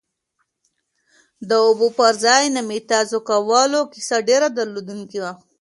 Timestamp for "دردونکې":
4.57-5.19